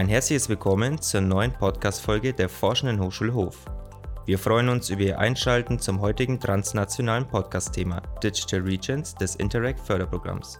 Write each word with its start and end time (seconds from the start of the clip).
Ein 0.00 0.08
herzliches 0.08 0.48
Willkommen 0.48 0.98
zur 1.02 1.20
neuen 1.20 1.52
Podcast-Folge 1.52 2.32
der 2.32 2.48
Forschenden 2.48 3.04
Hochschule 3.04 3.34
Hof. 3.34 3.66
Wir 4.24 4.38
freuen 4.38 4.70
uns 4.70 4.88
über 4.88 5.02
Ihr 5.02 5.18
Einschalten 5.18 5.78
zum 5.78 6.00
heutigen 6.00 6.40
transnationalen 6.40 7.28
Podcast-Thema 7.28 8.00
Digital 8.24 8.60
Regions 8.60 9.14
des 9.14 9.34
Interact 9.34 9.78
Förderprogramms. 9.78 10.58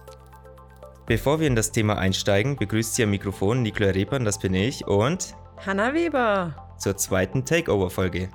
Bevor 1.07 1.39
wir 1.39 1.47
in 1.47 1.55
das 1.55 1.71
Thema 1.71 1.97
einsteigen, 1.97 2.55
begrüßt 2.55 2.93
Sie 2.93 3.01
am 3.01 3.09
Mikrofon 3.09 3.63
Nicola 3.63 3.89
Rebern, 3.89 4.25
das 4.25 4.37
bin 4.37 4.53
ich, 4.53 4.85
und 4.85 5.35
Hanna 5.65 5.91
Weber 5.91 6.75
zur 6.77 6.95
zweiten 6.97 7.43
Takeover-Folge. 7.43 8.29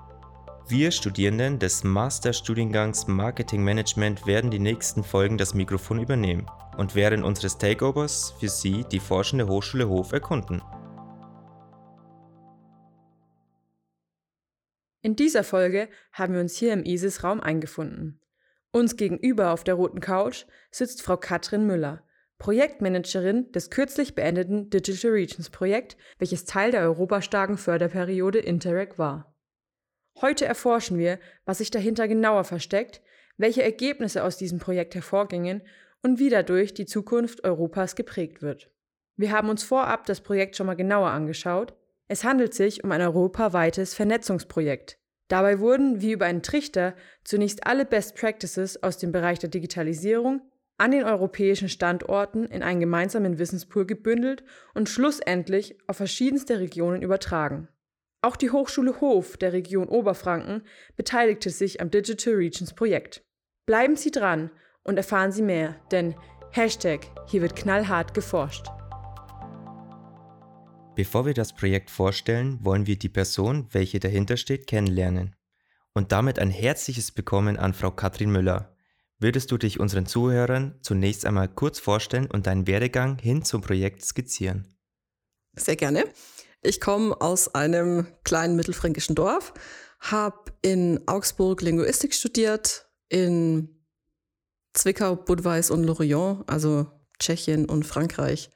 Wir 0.67 0.91
Studierenden 0.91 1.61
des 1.61 1.85
Masterstudiengangs 1.85 3.07
Marketing 3.07 3.63
Management 3.63 4.27
werden 4.27 4.51
die 4.51 4.59
nächsten 4.59 5.05
Folgen 5.05 5.39
das 5.39 5.55
Mikrofon 5.55 6.01
übernehmen 6.01 6.47
und 6.79 6.97
während 6.97 7.23
unseres 7.23 7.59
Takeovers 7.59 8.35
für 8.41 8.49
Sie 8.49 8.85
die 8.91 8.99
Forschende 8.99 9.47
Hochschule 9.47 9.89
Hof 9.89 10.11
erkunden. 10.11 10.61
In 15.07 15.15
dieser 15.15 15.45
Folge 15.45 15.89
haben 16.11 16.35
wir 16.35 16.41
uns 16.41 16.57
hier 16.57 16.73
im 16.73 16.83
ISIS-Raum 16.83 17.39
eingefunden. 17.39 18.21
Uns 18.73 18.97
gegenüber 18.97 19.53
auf 19.53 19.63
der 19.63 19.75
roten 19.75 20.01
Couch 20.01 20.47
sitzt 20.73 21.01
Frau 21.01 21.17
Katrin 21.17 21.65
Müller, 21.65 22.03
Projektmanagerin 22.39 23.53
des 23.53 23.71
kürzlich 23.71 24.17
beendeten 24.17 24.69
Digital 24.69 25.13
Regions 25.13 25.49
Projekt, 25.49 25.97
welches 26.19 26.45
Teil 26.45 26.73
der 26.73 26.81
europastarken 26.81 27.57
Förderperiode 27.57 28.41
Interreg 28.41 28.99
war. 28.99 29.33
Heute 30.21 30.45
erforschen 30.45 30.99
wir, 30.99 31.21
was 31.45 31.59
sich 31.59 31.71
dahinter 31.71 32.09
genauer 32.09 32.43
versteckt, 32.43 33.01
welche 33.37 33.63
Ergebnisse 33.63 34.25
aus 34.25 34.37
diesem 34.37 34.59
Projekt 34.59 34.97
hervorgingen 34.97 35.63
und 36.03 36.19
wie 36.19 36.31
dadurch 36.31 36.75
die 36.75 36.87
Zukunft 36.87 37.45
Europas 37.45 37.95
geprägt 37.95 38.43
wird. 38.43 38.73
Wir 39.15 39.31
haben 39.31 39.51
uns 39.51 39.63
vorab 39.63 40.05
das 40.07 40.21
Projekt 40.21 40.57
schon 40.57 40.67
mal 40.67 40.75
genauer 40.75 41.11
angeschaut 41.11 41.77
es 42.09 42.25
handelt 42.25 42.55
sich 42.55 42.85
um 42.85 42.93
ein 42.93 43.01
europaweites 43.01 43.95
Vernetzungsprojekt. 43.95 44.99
Dabei 45.29 45.59
wurden, 45.59 46.01
wie 46.01 46.13
über 46.13 46.27
einen 46.27 46.43
Trichter, 46.43 46.95
zunächst 47.25 47.67
alle 47.67 47.85
Best 47.85 48.15
Practices 48.15 48.83
aus 48.83 48.99
dem 48.99 49.11
Bereich 49.11 49.39
der 49.41 49.51
Digitalisierung 49.51 50.41
an 50.79 50.91
den 50.91 51.05
europäischen 51.05 51.69
Standorten 51.69 52.45
in 52.45 52.63
einen 52.63 52.81
gemeinsamen 52.81 53.39
Wissenspool 53.39 53.87
gebündelt 53.87 54.45
und 54.75 54.89
schlussendlich 54.89 55.77
auf 55.87 55.97
verschiedenste 55.97 56.61
Regionen 56.61 57.03
übertragen. 57.03 57.69
Auch 58.23 58.37
die 58.37 58.51
Hochschule 58.51 59.01
Hof 59.01 59.37
der 59.37 59.53
Region 59.53 59.89
Oberfranken 59.89 60.63
beteiligte 60.97 61.51
sich 61.51 61.81
am 61.81 61.91
Digital 61.91 62.35
Regions 62.35 62.75
Projekt. 62.75 63.25
Bleiben 63.67 63.97
Sie 63.97 64.11
dran 64.11 64.51
und 64.83 64.97
erfahren 64.97 65.33
Sie 65.33 65.43
mehr, 65.43 65.77
denn 65.91 66.15
Hashtag 66.51 67.01
hier 67.27 67.43
wird 67.43 67.57
knallhart 67.57 68.15
geforscht. 68.15 68.67
Bevor 70.97 71.27
wir 71.27 71.35
das 71.35 71.53
Projekt 71.53 71.91
vorstellen, 71.91 72.59
wollen 72.65 72.87
wir 72.87 72.99
die 72.99 73.11
Person, 73.11 73.69
welche 73.73 74.01
dahinter 74.01 74.39
steht, 74.39 74.67
kennenlernen. 74.67 75.37
Und 75.93 76.11
damit 76.11 76.39
ein 76.39 76.49
herzliches 76.49 77.15
Willkommen 77.15 77.59
an 77.59 77.75
Frau 77.75 77.91
Katrin 77.91 78.33
Müller. 78.33 78.75
Würdest 79.19 79.53
du 79.53 79.59
dich 79.59 79.79
unseren 79.79 80.07
Zuhörern 80.07 80.79
zunächst 80.81 81.27
einmal 81.27 81.49
kurz 81.49 81.81
vorstellen 81.81 82.31
und 82.31 82.47
deinen 82.47 82.67
Werdegang 82.67 83.19
hin 83.19 83.45
zum 83.45 83.61
Projekt 83.61 84.07
skizzieren? 84.07 84.75
Sehr 85.53 85.77
gerne. 85.77 86.05
Ich 86.63 86.81
komme 86.81 87.21
aus 87.21 87.55
einem 87.55 88.07
kleinen 88.25 88.57
mittelfränkischen 88.57 89.15
Dorf, 89.15 89.53
habe 90.01 90.51
in 90.63 91.07
Augsburg 91.07 91.61
Linguistik 91.61 92.15
studiert, 92.15 92.87
in 93.11 93.85
Zwickau, 94.73 95.15
Budweis 95.15 95.71
und 95.71 95.85
Lorient, 95.85 96.45
also 96.47 96.87
Tschechien 97.19 97.67
und 97.67 97.85
Frankreich, 97.85 98.49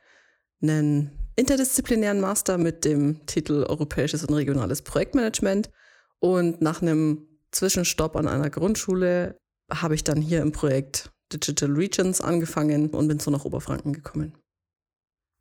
einen 0.62 1.19
interdisziplinären 1.40 2.20
Master 2.20 2.58
mit 2.58 2.84
dem 2.84 3.24
Titel 3.26 3.64
Europäisches 3.66 4.24
und 4.24 4.34
regionales 4.34 4.82
Projektmanagement. 4.82 5.70
Und 6.18 6.60
nach 6.60 6.82
einem 6.82 7.26
Zwischenstopp 7.50 8.14
an 8.14 8.28
einer 8.28 8.50
Grundschule 8.50 9.38
habe 9.72 9.94
ich 9.94 10.04
dann 10.04 10.20
hier 10.20 10.42
im 10.42 10.52
Projekt 10.52 11.10
Digital 11.32 11.72
Regions 11.72 12.20
angefangen 12.20 12.90
und 12.90 13.08
bin 13.08 13.18
so 13.18 13.30
nach 13.30 13.46
Oberfranken 13.46 13.94
gekommen. 13.94 14.36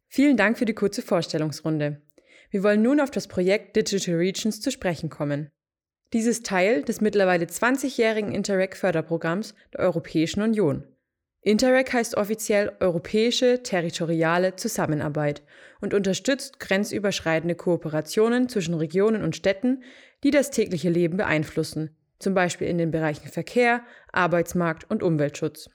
Vielen 0.07 0.37
Dank 0.37 0.57
für 0.57 0.65
die 0.65 0.73
kurze 0.73 1.01
Vorstellungsrunde. 1.01 2.01
Wir 2.49 2.63
wollen 2.63 2.81
nun 2.81 3.01
auf 3.01 3.11
das 3.11 3.27
Projekt 3.27 3.75
Digital 3.75 4.15
Regions 4.15 4.61
zu 4.61 4.71
sprechen 4.71 5.09
kommen. 5.09 5.49
Dieses 6.13 6.41
Teil 6.41 6.81
des 6.81 7.01
mittlerweile 7.01 7.45
20-jährigen 7.45 8.31
Interreg-Förderprogramms 8.31 9.53
der 9.73 9.81
Europäischen 9.81 10.41
Union. 10.41 10.87
Interreg 11.49 11.91
heißt 11.91 12.15
offiziell 12.15 12.73
Europäische 12.79 13.63
Territoriale 13.63 14.55
Zusammenarbeit 14.55 15.41
und 15.81 15.95
unterstützt 15.95 16.59
grenzüberschreitende 16.59 17.55
Kooperationen 17.55 18.49
zwischen 18.49 18.75
Regionen 18.75 19.23
und 19.23 19.35
Städten, 19.35 19.81
die 20.23 20.29
das 20.29 20.51
tägliche 20.51 20.91
Leben 20.91 21.17
beeinflussen, 21.17 21.89
zum 22.19 22.35
Beispiel 22.35 22.67
in 22.67 22.77
den 22.77 22.91
Bereichen 22.91 23.29
Verkehr, 23.29 23.81
Arbeitsmarkt 24.11 24.91
und 24.91 25.01
Umweltschutz. 25.01 25.71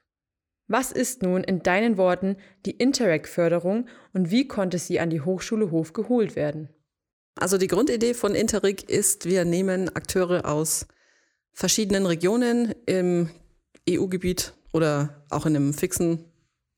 Was 0.68 0.92
ist 0.92 1.24
nun 1.24 1.42
in 1.42 1.64
deinen 1.64 1.96
Worten 1.96 2.36
die 2.66 2.76
Interreg-Förderung 2.76 3.88
und 4.12 4.30
wie 4.30 4.46
konnte 4.46 4.78
sie 4.78 5.00
an 5.00 5.10
die 5.10 5.22
Hochschule 5.22 5.72
Hof 5.72 5.92
geholt 5.92 6.36
werden? 6.36 6.68
Also 7.34 7.58
die 7.58 7.66
Grundidee 7.66 8.14
von 8.14 8.36
Interreg 8.36 8.88
ist, 8.88 9.24
wir 9.24 9.44
nehmen 9.44 9.88
Akteure 9.96 10.44
aus 10.44 10.86
verschiedenen 11.52 12.06
Regionen 12.06 12.76
im 12.86 13.30
EU-Gebiet 13.90 14.52
oder 14.74 15.24
auch 15.30 15.46
in 15.46 15.54
einem 15.54 15.72
fixen 15.72 16.24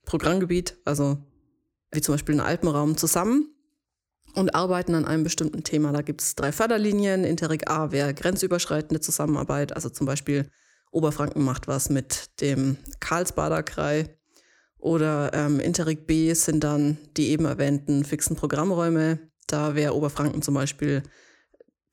Programmgebiet, 0.04 0.76
also 0.84 1.16
wie 1.90 2.02
zum 2.02 2.14
Beispiel 2.14 2.34
im 2.34 2.42
Alpenraum, 2.42 2.98
zusammen 2.98 3.48
und 4.34 4.54
arbeiten 4.54 4.94
an 4.94 5.06
einem 5.06 5.24
bestimmten 5.24 5.64
Thema. 5.64 5.92
Da 5.92 6.02
gibt 6.02 6.20
es 6.20 6.34
drei 6.34 6.52
Förderlinien. 6.52 7.24
Interreg 7.24 7.70
A 7.70 7.92
wäre 7.92 8.12
grenzüberschreitende 8.12 9.00
Zusammenarbeit, 9.00 9.72
also 9.72 9.88
zum 9.88 10.06
Beispiel 10.06 10.50
Oberfranken 10.90 11.42
macht 11.42 11.68
was 11.68 11.88
mit 11.88 12.40
dem 12.42 12.76
Karlsbader 13.00 13.62
Krei. 13.62 14.14
Oder 14.76 15.32
ähm, 15.32 15.58
Interreg 15.58 16.06
B 16.06 16.34
sind 16.34 16.62
dann 16.64 16.98
die 17.16 17.30
eben 17.30 17.46
erwähnten 17.46 18.04
fixen 18.04 18.36
Programmräume. 18.36 19.18
Da 19.46 19.74
wäre 19.74 19.94
Oberfranken 19.94 20.42
zum 20.42 20.52
Beispiel 20.52 21.02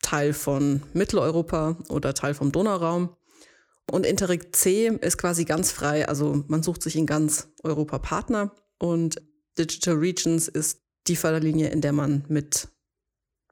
Teil 0.02 0.34
von 0.34 0.84
Mitteleuropa 0.92 1.78
oder 1.88 2.14
Teil 2.14 2.34
vom 2.34 2.52
Donauraum. 2.52 3.16
Und 3.92 4.06
Interreg 4.06 4.56
C 4.56 4.88
ist 4.88 5.18
quasi 5.18 5.46
ganz 5.46 5.72
frei, 5.72 6.08
also 6.08 6.44
man 6.48 6.64
sucht 6.64 6.82
sich 6.82 6.96
in 6.96 7.06
ganz 7.06 7.50
Europa 7.64 8.00
Partner 8.00 8.52
und 8.80 9.22
Digital 9.58 9.96
Regions 9.96 10.48
ist 10.48 10.82
die 11.08 11.16
Förderlinie, 11.16 11.70
in 11.70 11.82
der 11.82 11.94
man 11.94 12.24
mit 12.28 12.70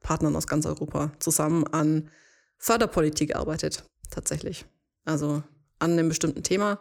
Partnern 0.02 0.34
aus 0.36 0.46
ganz 0.46 0.66
Europa 0.66 1.12
zusammen 1.18 1.66
an 1.68 2.10
Förderpolitik 2.58 3.36
arbeitet, 3.36 3.84
tatsächlich. 4.10 4.66
Also 5.04 5.42
an 5.78 5.92
einem 5.92 6.08
bestimmten 6.08 6.42
Thema 6.42 6.80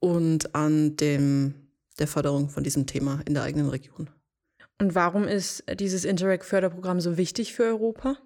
und 0.00 0.54
an 0.54 0.96
dem, 0.96 1.54
der 1.98 2.08
Förderung 2.08 2.48
von 2.48 2.64
diesem 2.64 2.86
Thema 2.86 3.20
in 3.26 3.34
der 3.34 3.42
eigenen 3.42 3.68
Region. 3.68 4.10
Und 4.78 4.94
warum 4.94 5.24
ist 5.24 5.64
dieses 5.80 6.04
Interreg-Förderprogramm 6.04 7.00
so 7.00 7.16
wichtig 7.16 7.54
für 7.54 7.64
Europa? 7.64 8.18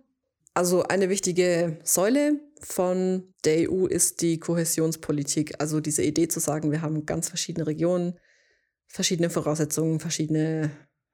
Also 0.54 0.82
eine 0.82 1.08
wichtige 1.08 1.78
Säule 1.84 2.40
von 2.60 3.32
der 3.44 3.70
EU 3.70 3.86
ist 3.86 4.20
die 4.20 4.38
Kohäsionspolitik. 4.38 5.60
Also 5.60 5.80
diese 5.80 6.02
Idee 6.02 6.28
zu 6.28 6.40
sagen, 6.40 6.72
wir 6.72 6.82
haben 6.82 7.06
ganz 7.06 7.28
verschiedene 7.28 7.66
Regionen, 7.66 8.18
verschiedene 8.86 9.30
Voraussetzungen, 9.30 10.00
verschiedene 10.00 10.70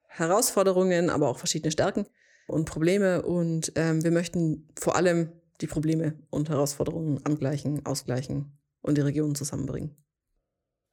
Herausforderungen, 0.08 1.10
aber 1.10 1.28
auch 1.28 1.38
verschiedene 1.38 1.70
Stärken 1.70 2.06
und 2.47 2.64
Probleme. 2.64 3.22
Und 3.22 3.72
ähm, 3.76 4.02
wir 4.02 4.10
möchten 4.10 4.69
vor 4.78 4.97
allem 4.97 5.32
die 5.60 5.66
Probleme 5.66 6.18
und 6.30 6.48
Herausforderungen 6.48 7.24
angleichen, 7.27 7.84
ausgleichen 7.84 8.59
und 8.80 8.97
die 8.97 9.03
Regionen 9.03 9.34
zusammenbringen. 9.34 9.94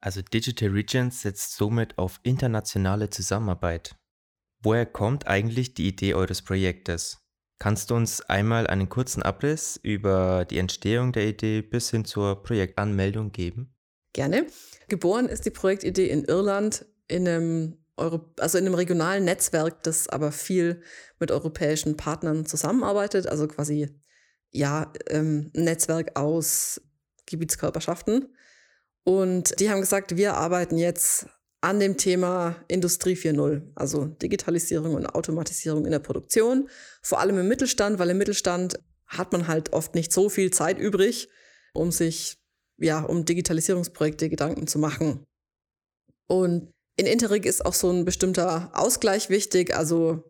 Also 0.00 0.20
Digital 0.20 0.68
Regions 0.68 1.22
setzt 1.22 1.56
somit 1.56 1.96
auf 1.96 2.20
internationale 2.22 3.08
Zusammenarbeit. 3.08 3.96
Woher 4.62 4.84
kommt 4.84 5.26
eigentlich 5.26 5.72
die 5.72 5.88
Idee 5.88 6.12
eures 6.12 6.42
Projektes? 6.42 7.23
Kannst 7.58 7.90
du 7.90 7.94
uns 7.94 8.20
einmal 8.22 8.66
einen 8.66 8.88
kurzen 8.88 9.22
Abriss 9.22 9.78
über 9.82 10.44
die 10.44 10.58
Entstehung 10.58 11.12
der 11.12 11.26
Idee 11.26 11.62
bis 11.62 11.90
hin 11.90 12.04
zur 12.04 12.42
Projektanmeldung 12.42 13.32
geben? 13.32 13.74
Gerne. 14.12 14.46
Geboren 14.88 15.28
ist 15.28 15.46
die 15.46 15.50
Projektidee 15.50 16.08
in 16.08 16.24
Irland 16.24 16.84
in 17.08 17.28
einem, 17.28 17.78
Euro 17.96 18.32
also 18.38 18.58
in 18.58 18.66
einem 18.66 18.74
regionalen 18.74 19.24
Netzwerk, 19.24 19.82
das 19.82 20.08
aber 20.08 20.32
viel 20.32 20.82
mit 21.20 21.30
europäischen 21.30 21.96
Partnern 21.96 22.46
zusammenarbeitet, 22.46 23.26
also 23.26 23.46
quasi 23.48 23.88
ja, 24.50 24.92
ähm, 25.08 25.50
ein 25.56 25.64
Netzwerk 25.64 26.16
aus 26.18 26.80
Gebietskörperschaften. 27.26 28.34
Und 29.04 29.60
die 29.60 29.70
haben 29.70 29.80
gesagt, 29.80 30.16
wir 30.16 30.34
arbeiten 30.34 30.78
jetzt 30.78 31.26
an 31.64 31.80
dem 31.80 31.96
Thema 31.96 32.56
Industrie 32.68 33.14
4.0, 33.14 33.62
also 33.74 34.04
Digitalisierung 34.04 34.94
und 34.94 35.06
Automatisierung 35.06 35.86
in 35.86 35.92
der 35.92 35.98
Produktion, 35.98 36.68
vor 37.00 37.20
allem 37.20 37.38
im 37.38 37.48
Mittelstand, 37.48 37.98
weil 37.98 38.10
im 38.10 38.18
Mittelstand 38.18 38.78
hat 39.06 39.32
man 39.32 39.48
halt 39.48 39.72
oft 39.72 39.94
nicht 39.94 40.12
so 40.12 40.28
viel 40.28 40.50
Zeit 40.50 40.78
übrig, 40.78 41.30
um 41.72 41.90
sich 41.90 42.36
ja, 42.76 43.00
um 43.00 43.24
Digitalisierungsprojekte 43.24 44.28
Gedanken 44.28 44.66
zu 44.66 44.78
machen. 44.78 45.24
Und 46.26 46.70
in 46.96 47.06
Interreg 47.06 47.46
ist 47.46 47.64
auch 47.64 47.72
so 47.72 47.90
ein 47.90 48.04
bestimmter 48.04 48.70
Ausgleich 48.74 49.30
wichtig, 49.30 49.74
also 49.74 50.22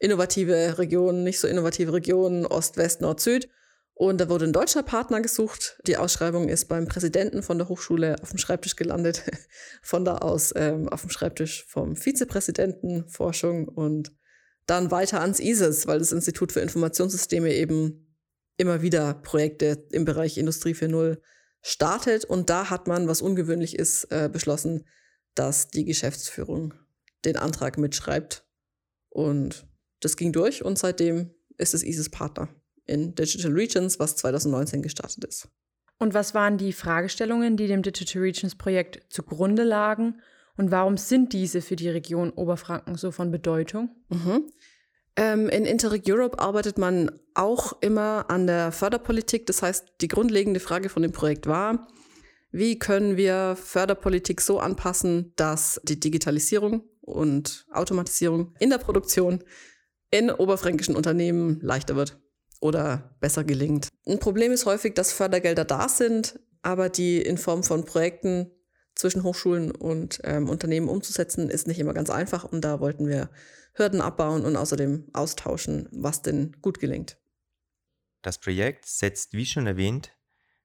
innovative 0.00 0.78
Regionen, 0.78 1.22
nicht 1.22 1.38
so 1.38 1.48
innovative 1.48 1.92
Regionen, 1.92 2.46
Ost, 2.46 2.78
West, 2.78 3.02
Nord, 3.02 3.20
Süd. 3.20 3.50
Und 3.98 4.20
da 4.20 4.28
wurde 4.28 4.44
ein 4.44 4.52
deutscher 4.52 4.82
Partner 4.82 5.22
gesucht. 5.22 5.80
Die 5.86 5.96
Ausschreibung 5.96 6.50
ist 6.50 6.66
beim 6.66 6.86
Präsidenten 6.86 7.42
von 7.42 7.56
der 7.56 7.70
Hochschule 7.70 8.16
auf 8.20 8.28
dem 8.28 8.36
Schreibtisch 8.36 8.76
gelandet. 8.76 9.24
Von 9.82 10.04
da 10.04 10.18
aus 10.18 10.52
ähm, 10.54 10.90
auf 10.90 11.00
dem 11.00 11.08
Schreibtisch 11.08 11.64
vom 11.66 11.96
Vizepräsidenten 11.96 13.08
Forschung 13.08 13.68
und 13.68 14.12
dann 14.66 14.90
weiter 14.90 15.22
ans 15.22 15.40
ISIS, 15.40 15.86
weil 15.86 15.98
das 15.98 16.12
Institut 16.12 16.52
für 16.52 16.60
Informationssysteme 16.60 17.54
eben 17.54 18.14
immer 18.58 18.82
wieder 18.82 19.14
Projekte 19.14 19.86
im 19.92 20.04
Bereich 20.04 20.36
Industrie 20.36 20.74
4.0 20.74 21.18
startet. 21.62 22.26
Und 22.26 22.50
da 22.50 22.68
hat 22.68 22.88
man, 22.88 23.08
was 23.08 23.22
ungewöhnlich 23.22 23.78
ist, 23.78 24.12
äh, 24.12 24.28
beschlossen, 24.30 24.86
dass 25.34 25.68
die 25.68 25.86
Geschäftsführung 25.86 26.74
den 27.24 27.36
Antrag 27.38 27.78
mitschreibt. 27.78 28.46
Und 29.08 29.66
das 30.00 30.18
ging 30.18 30.34
durch 30.34 30.62
und 30.62 30.78
seitdem 30.78 31.34
ist 31.56 31.72
es 31.72 31.82
ISIS 31.82 32.10
Partner 32.10 32.50
in 32.86 33.14
Digital 33.14 33.52
Regions, 33.52 33.98
was 33.98 34.16
2019 34.16 34.82
gestartet 34.82 35.24
ist. 35.24 35.48
Und 35.98 36.14
was 36.14 36.34
waren 36.34 36.58
die 36.58 36.72
Fragestellungen, 36.72 37.56
die 37.56 37.66
dem 37.66 37.82
Digital 37.82 38.22
Regions 38.22 38.54
Projekt 38.54 39.12
zugrunde 39.12 39.64
lagen? 39.64 40.20
Und 40.56 40.70
warum 40.70 40.96
sind 40.96 41.32
diese 41.32 41.62
für 41.62 41.76
die 41.76 41.88
Region 41.88 42.30
Oberfranken 42.30 42.96
so 42.96 43.10
von 43.10 43.30
Bedeutung? 43.30 43.90
Mhm. 44.08 44.50
Ähm, 45.16 45.48
in 45.48 45.64
Interreg 45.64 46.02
Europe 46.06 46.38
arbeitet 46.38 46.76
man 46.76 47.10
auch 47.34 47.80
immer 47.80 48.26
an 48.28 48.46
der 48.46 48.72
Förderpolitik. 48.72 49.46
Das 49.46 49.62
heißt, 49.62 49.94
die 50.00 50.08
grundlegende 50.08 50.60
Frage 50.60 50.88
von 50.88 51.02
dem 51.02 51.12
Projekt 51.12 51.46
war, 51.46 51.88
wie 52.52 52.78
können 52.78 53.16
wir 53.16 53.56
Förderpolitik 53.56 54.40
so 54.40 54.60
anpassen, 54.60 55.32
dass 55.36 55.80
die 55.84 56.00
Digitalisierung 56.00 56.84
und 57.00 57.66
Automatisierung 57.70 58.54
in 58.58 58.70
der 58.70 58.78
Produktion 58.78 59.42
in 60.10 60.30
oberfränkischen 60.30 60.96
Unternehmen 60.96 61.60
leichter 61.60 61.96
wird 61.96 62.18
oder 62.60 63.16
besser 63.20 63.44
gelingt. 63.44 63.88
Ein 64.06 64.18
Problem 64.18 64.52
ist 64.52 64.66
häufig, 64.66 64.94
dass 64.94 65.12
Fördergelder 65.12 65.64
da 65.64 65.88
sind, 65.88 66.38
aber 66.62 66.88
die 66.88 67.20
in 67.20 67.38
Form 67.38 67.62
von 67.62 67.84
Projekten 67.84 68.50
zwischen 68.94 69.22
Hochschulen 69.22 69.70
und 69.70 70.20
ähm, 70.24 70.48
Unternehmen 70.48 70.88
umzusetzen, 70.88 71.50
ist 71.50 71.66
nicht 71.66 71.78
immer 71.78 71.94
ganz 71.94 72.10
einfach. 72.10 72.44
Und 72.44 72.62
da 72.62 72.80
wollten 72.80 73.06
wir 73.06 73.30
Hürden 73.74 74.00
abbauen 74.00 74.44
und 74.44 74.56
außerdem 74.56 75.10
austauschen, 75.12 75.88
was 75.92 76.22
denn 76.22 76.56
gut 76.62 76.80
gelingt. 76.80 77.18
Das 78.22 78.38
Projekt 78.38 78.86
setzt, 78.86 79.34
wie 79.34 79.46
schon 79.46 79.66
erwähnt, 79.66 80.10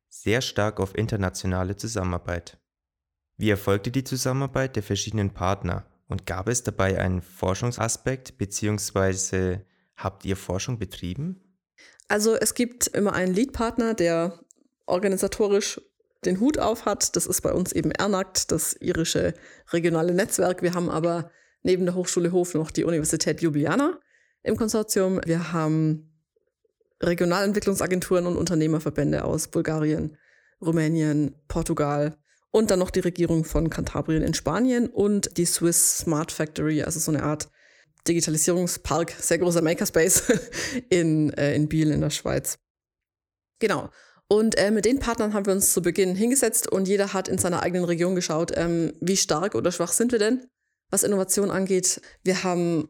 sehr 0.10 0.42
stark 0.42 0.80
auf 0.80 0.96
internationale 0.96 1.76
Zusammenarbeit. 1.76 2.58
Wie 3.38 3.50
erfolgte 3.50 3.92
die 3.92 4.04
Zusammenarbeit 4.04 4.76
der 4.76 4.84
verschiedenen 4.84 5.34
Partner 5.34 5.86
und 6.08 6.26
gab 6.26 6.48
es 6.48 6.64
dabei 6.64 7.00
einen 7.00 7.22
Forschungsaspekt 7.22 8.38
bzw. 8.38 9.60
habt 9.96 10.26
ihr 10.26 10.38
Forschung 10.38 10.80
betrieben? 10.80 11.51
Also 12.08 12.36
es 12.36 12.54
gibt 12.54 12.88
immer 12.88 13.14
einen 13.14 13.34
Leadpartner, 13.34 13.94
der 13.94 14.40
organisatorisch 14.86 15.80
den 16.26 16.40
Hut 16.40 16.60
auf 16.60 16.86
hat. 16.86 17.16
Das 17.16 17.26
ist 17.26 17.42
bei 17.42 17.54
uns 17.54 17.72
eben 17.72 17.92
Ernagt, 17.92 18.52
das 18.52 18.76
irische 18.80 19.34
regionale 19.72 20.14
Netzwerk. 20.14 20.62
Wir 20.62 20.74
haben 20.74 20.90
aber 20.90 21.32
neben 21.64 21.86
der 21.86 21.96
Hochschule 21.96 22.32
Hof 22.32 22.54
noch 22.54 22.72
die 22.72 22.84
Universität 22.84 23.42
Ljubljana 23.42 24.00
im 24.44 24.58
Konsortium. 24.58 25.22
Wir 25.26 25.54
haben 25.54 26.12
Regionalentwicklungsagenturen 27.02 28.28
und 28.28 28.38
Unternehmerverbände 28.38 29.24
aus 29.24 29.48
Bulgarien, 29.48 30.18
Rumänien, 30.64 31.36
Portugal 31.48 32.18
und 32.52 32.70
dann 32.70 32.80
noch 32.80 32.92
die 32.92 33.00
Regierung 33.00 33.44
von 33.44 33.70
Kantabrien 33.70 34.22
in 34.22 34.34
Spanien 34.34 34.88
und 34.88 35.38
die 35.38 35.46
Swiss 35.46 36.00
Smart 36.00 36.32
Factory, 36.32 36.84
also 36.84 37.00
so 37.00 37.12
eine 37.12 37.24
Art 37.24 37.50
Digitalisierungspark, 38.08 39.12
sehr 39.20 39.38
großer 39.38 39.62
Makerspace 39.62 40.24
in, 40.90 41.32
äh, 41.34 41.56
in 41.56 41.68
Biel 41.68 41.92
in 41.92 42.02
der 42.02 42.10
Schweiz. 42.10 42.58
Genau. 43.60 43.90
Und 44.28 44.58
äh, 44.58 44.72
mit 44.72 44.86
den 44.86 45.00
Partnern 45.00 45.34
haben 45.34 45.46
wir 45.46 45.54
uns 45.54 45.74
zu 45.74 45.82
Beginn 45.82 46.16
hingesetzt 46.16 46.72
und 46.72 46.88
jeder 46.88 47.14
hat 47.14 47.28
in 47.28 47.38
seiner 47.38 47.64
eigenen 47.64 47.84
Region 47.84 48.16
geschaut, 48.16 48.52
ähm, 48.56 48.94
wie 49.02 49.18
stark 49.18 49.56
oder 49.56 49.72
schwach 49.72 49.92
sind 49.92 50.14
wir 50.14 50.20
denn, 50.20 50.48
was 50.90 51.04
Innovation 51.04 51.52
angeht. 51.52 52.02
Wir 52.24 52.44
haben 52.44 52.88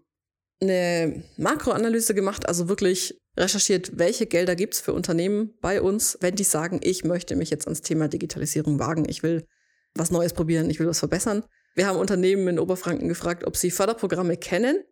eine 0.61 1.23
Makroanalyse 1.37 2.13
gemacht, 2.13 2.47
also 2.47 2.69
wirklich 2.69 3.19
recherchiert, 3.35 3.97
welche 3.97 4.27
Gelder 4.27 4.55
gibt 4.55 4.75
es 4.75 4.81
für 4.81 4.93
Unternehmen 4.93 5.53
bei 5.61 5.81
uns, 5.81 6.17
wenn 6.21 6.35
die 6.35 6.43
sagen, 6.43 6.79
ich 6.83 7.03
möchte 7.03 7.35
mich 7.35 7.49
jetzt 7.49 7.65
ans 7.65 7.81
Thema 7.81 8.07
Digitalisierung 8.07 8.77
wagen, 8.77 9.09
ich 9.09 9.23
will 9.23 9.47
was 9.95 10.11
Neues 10.11 10.33
probieren, 10.33 10.69
ich 10.69 10.79
will 10.79 10.87
was 10.87 10.99
verbessern. 10.99 11.43
Wir 11.73 11.87
haben 11.87 11.97
Unternehmen 11.97 12.47
in 12.47 12.59
Oberfranken 12.59 13.07
gefragt, 13.07 13.45
ob 13.45 13.57
sie 13.57 13.71
Förderprogramme 13.71 14.37
kennen 14.37 14.83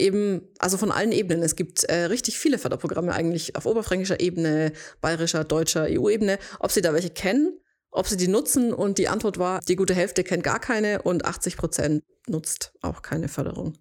eben, 0.00 0.48
also 0.58 0.76
von 0.76 0.90
allen 0.90 1.12
Ebenen. 1.12 1.42
Es 1.42 1.56
gibt 1.56 1.84
äh, 1.84 2.04
richtig 2.04 2.38
viele 2.38 2.58
Förderprogramme 2.58 3.12
eigentlich 3.12 3.56
auf 3.56 3.66
oberfränkischer 3.66 4.20
Ebene, 4.20 4.72
bayerischer, 5.00 5.44
deutscher, 5.44 5.86
EU-Ebene. 5.88 6.38
Ob 6.58 6.72
sie 6.72 6.80
da 6.80 6.92
welche 6.92 7.10
kennen, 7.10 7.60
ob 7.90 8.06
sie 8.06 8.16
die 8.16 8.28
nutzen 8.28 8.72
und 8.72 8.98
die 8.98 9.08
Antwort 9.08 9.38
war, 9.38 9.60
die 9.68 9.76
gute 9.76 9.94
Hälfte 9.94 10.24
kennt 10.24 10.44
gar 10.44 10.60
keine 10.60 11.02
und 11.02 11.24
80 11.24 11.56
Prozent 11.56 12.04
nutzt 12.26 12.72
auch 12.82 13.02
keine 13.02 13.28
Förderung. 13.28 13.74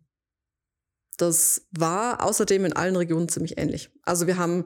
Das 1.18 1.68
war 1.72 2.24
außerdem 2.24 2.66
in 2.66 2.74
allen 2.74 2.96
Regionen 2.96 3.30
ziemlich 3.30 3.58
ähnlich. 3.58 3.92
Also 4.04 4.26
wir 4.26 4.38
haben 4.38 4.66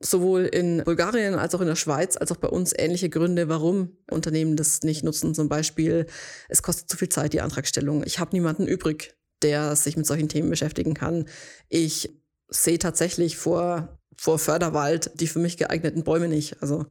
sowohl 0.00 0.46
in 0.46 0.82
Bulgarien 0.84 1.34
als 1.34 1.54
auch 1.54 1.60
in 1.60 1.66
der 1.66 1.76
Schweiz 1.76 2.16
als 2.16 2.32
auch 2.32 2.36
bei 2.38 2.48
uns 2.48 2.72
ähnliche 2.76 3.10
Gründe, 3.10 3.48
warum 3.48 3.98
Unternehmen 4.10 4.56
das 4.56 4.82
nicht 4.82 5.04
nutzen. 5.04 5.34
Zum 5.34 5.48
Beispiel, 5.48 6.06
es 6.48 6.62
kostet 6.62 6.88
zu 6.88 6.96
viel 6.96 7.10
Zeit, 7.10 7.32
die 7.34 7.42
Antragstellung. 7.42 8.02
Ich 8.04 8.18
habe 8.18 8.30
niemanden 8.32 8.66
übrig, 8.66 9.14
der 9.42 9.76
sich 9.76 9.96
mit 9.96 10.06
solchen 10.06 10.28
Themen 10.28 10.50
beschäftigen 10.50 10.94
kann. 10.94 11.26
Ich 11.68 12.14
sehe 12.48 12.78
tatsächlich 12.78 13.36
vor, 13.36 14.00
vor 14.16 14.38
Förderwald 14.38 15.20
die 15.20 15.26
für 15.26 15.38
mich 15.38 15.56
geeigneten 15.56 16.04
Bäume 16.04 16.28
nicht. 16.28 16.62
Also 16.62 16.86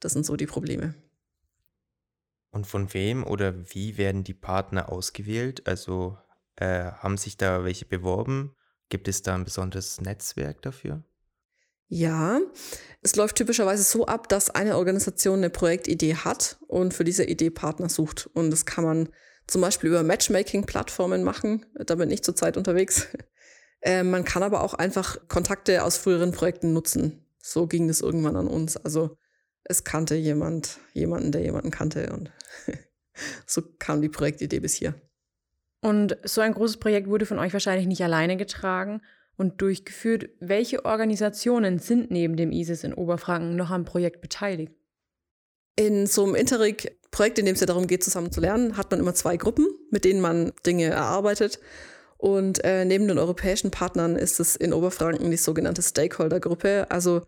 das 0.00 0.12
sind 0.12 0.26
so 0.26 0.36
die 0.36 0.46
Probleme. 0.46 0.94
Und 2.50 2.66
von 2.66 2.92
wem 2.92 3.24
oder 3.24 3.54
wie 3.74 3.96
werden 3.96 4.24
die 4.24 4.34
Partner 4.34 4.90
ausgewählt? 4.90 5.66
Also 5.66 6.18
äh, 6.56 6.92
haben 6.92 7.16
sich 7.16 7.36
da 7.36 7.64
welche 7.64 7.86
beworben? 7.86 8.54
Gibt 8.88 9.08
es 9.08 9.22
da 9.22 9.34
ein 9.34 9.44
besonderes 9.44 10.00
Netzwerk 10.00 10.60
dafür? 10.60 11.02
Ja, 11.88 12.40
es 13.02 13.16
läuft 13.16 13.36
typischerweise 13.36 13.82
so 13.82 14.06
ab, 14.06 14.28
dass 14.28 14.48
eine 14.50 14.76
Organisation 14.76 15.38
eine 15.38 15.50
Projektidee 15.50 16.14
hat 16.14 16.58
und 16.66 16.94
für 16.94 17.04
diese 17.04 17.24
Idee 17.24 17.50
Partner 17.50 17.88
sucht. 17.88 18.30
Und 18.32 18.50
das 18.50 18.64
kann 18.64 18.84
man 18.84 19.08
zum 19.46 19.60
Beispiel 19.60 19.90
über 19.90 20.02
Matchmaking-Plattformen 20.02 21.22
machen. 21.22 21.66
Da 21.74 21.94
bin 21.94 22.10
ich 22.10 22.22
zurzeit 22.22 22.56
unterwegs. 22.56 23.08
Äh, 23.84 24.04
man 24.04 24.22
kann 24.22 24.44
aber 24.44 24.62
auch 24.62 24.74
einfach 24.74 25.26
Kontakte 25.26 25.82
aus 25.82 25.96
früheren 25.96 26.30
Projekten 26.30 26.72
nutzen. 26.72 27.26
So 27.42 27.66
ging 27.66 27.88
das 27.88 28.00
irgendwann 28.00 28.36
an 28.36 28.46
uns. 28.46 28.76
Also 28.76 29.18
es 29.64 29.82
kannte 29.82 30.14
jemand, 30.14 30.78
jemanden, 30.92 31.32
der 31.32 31.42
jemanden 31.42 31.72
kannte 31.72 32.12
und 32.12 32.30
so 33.46 33.62
kam 33.80 34.00
die 34.00 34.08
Projektidee 34.08 34.60
bis 34.60 34.74
hier. 34.74 34.94
Und 35.80 36.16
so 36.22 36.40
ein 36.40 36.54
großes 36.54 36.76
Projekt 36.76 37.08
wurde 37.08 37.26
von 37.26 37.40
euch 37.40 37.52
wahrscheinlich 37.52 37.88
nicht 37.88 38.04
alleine 38.04 38.36
getragen 38.36 39.02
und 39.36 39.60
durchgeführt. 39.60 40.30
Welche 40.38 40.84
Organisationen 40.84 41.80
sind 41.80 42.10
neben 42.10 42.36
dem 42.36 42.52
ISIS 42.52 42.84
in 42.84 42.94
Oberfranken 42.94 43.56
noch 43.56 43.70
am 43.70 43.84
Projekt 43.84 44.20
beteiligt? 44.20 44.72
In 45.74 46.06
so 46.06 46.24
einem 46.24 46.36
Interreg-Projekt, 47.12 47.38
in 47.38 47.46
dem 47.46 47.54
es 47.54 47.60
ja 47.60 47.66
darum 47.66 47.86
geht, 47.86 48.02
zusammen 48.02 48.32
zu 48.32 48.40
lernen, 48.40 48.76
hat 48.76 48.90
man 48.90 49.00
immer 49.00 49.14
zwei 49.14 49.36
Gruppen, 49.36 49.68
mit 49.90 50.04
denen 50.04 50.20
man 50.20 50.52
Dinge 50.66 50.86
erarbeitet. 50.86 51.60
Und 52.16 52.64
äh, 52.64 52.84
neben 52.84 53.08
den 53.08 53.18
europäischen 53.18 53.70
Partnern 53.70 54.16
ist 54.16 54.40
es 54.40 54.56
in 54.56 54.72
Oberfranken 54.72 55.30
die 55.30 55.36
sogenannte 55.36 55.82
Stakeholder-Gruppe. 55.82 56.86
Also 56.90 57.22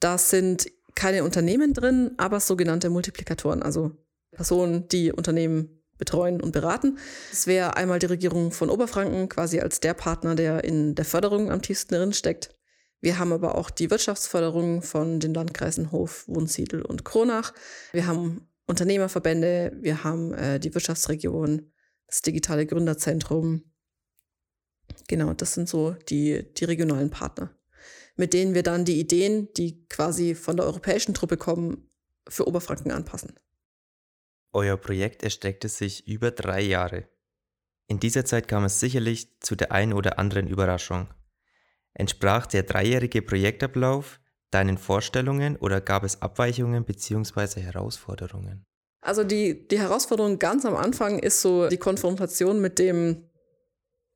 da 0.00 0.18
sind 0.18 0.70
keine 0.94 1.24
Unternehmen 1.24 1.74
drin, 1.74 2.12
aber 2.16 2.40
sogenannte 2.40 2.88
Multiplikatoren, 2.88 3.62
also 3.62 3.92
Personen, 4.32 4.88
die 4.88 5.12
Unternehmen 5.12 5.82
betreuen 5.98 6.40
und 6.40 6.52
beraten. 6.52 6.98
Es 7.32 7.46
wäre 7.46 7.76
einmal 7.76 7.98
die 7.98 8.06
Regierung 8.06 8.52
von 8.52 8.70
Oberfranken, 8.70 9.28
quasi 9.28 9.60
als 9.60 9.80
der 9.80 9.94
Partner, 9.94 10.34
der 10.34 10.64
in 10.64 10.94
der 10.94 11.04
Förderung 11.04 11.50
am 11.50 11.62
tiefsten 11.62 11.94
drin 11.94 12.12
steckt. 12.12 12.54
Wir 13.00 13.18
haben 13.18 13.32
aber 13.32 13.56
auch 13.56 13.70
die 13.70 13.90
Wirtschaftsförderung 13.90 14.82
von 14.82 15.20
den 15.20 15.34
Landkreisen 15.34 15.92
Hof, 15.92 16.24
Wunsiedel 16.28 16.82
und 16.82 17.04
Kronach. 17.04 17.52
Wir 17.92 18.06
haben 18.06 18.46
Unternehmerverbände, 18.66 19.76
wir 19.80 20.04
haben 20.04 20.34
äh, 20.34 20.58
die 20.58 20.74
Wirtschaftsregion, 20.74 21.72
das 22.06 22.22
digitale 22.22 22.66
Gründerzentrum. 22.66 23.62
Genau, 25.08 25.32
das 25.34 25.54
sind 25.54 25.68
so 25.68 25.92
die, 26.08 26.52
die 26.54 26.64
regionalen 26.64 27.10
Partner, 27.10 27.56
mit 28.16 28.32
denen 28.32 28.54
wir 28.54 28.62
dann 28.62 28.84
die 28.84 28.98
Ideen, 28.98 29.52
die 29.54 29.86
quasi 29.86 30.34
von 30.34 30.56
der 30.56 30.66
europäischen 30.66 31.14
Truppe 31.14 31.36
kommen, 31.36 31.90
für 32.28 32.48
Oberfranken 32.48 32.90
anpassen. 32.90 33.34
Euer 34.52 34.76
Projekt 34.76 35.22
erstreckte 35.22 35.68
sich 35.68 36.08
über 36.08 36.30
drei 36.32 36.60
Jahre. 36.62 37.08
In 37.88 38.00
dieser 38.00 38.24
Zeit 38.24 38.48
kam 38.48 38.64
es 38.64 38.80
sicherlich 38.80 39.38
zu 39.40 39.54
der 39.54 39.70
einen 39.70 39.92
oder 39.92 40.18
anderen 40.18 40.48
Überraschung. 40.48 41.08
Entsprach 41.94 42.46
der 42.46 42.64
dreijährige 42.64 43.22
Projektablauf 43.22 44.20
deinen 44.56 44.78
Vorstellungen 44.78 45.56
oder 45.56 45.82
gab 45.82 46.02
es 46.02 46.22
Abweichungen 46.22 46.84
bzw. 46.84 47.60
Herausforderungen? 47.60 48.64
Also 49.02 49.22
die, 49.22 49.68
die 49.68 49.78
Herausforderung 49.78 50.38
ganz 50.38 50.64
am 50.64 50.74
Anfang 50.74 51.18
ist 51.18 51.42
so 51.42 51.68
die 51.68 51.76
Konfrontation 51.76 52.60
mit 52.60 52.78
dem, 52.78 53.28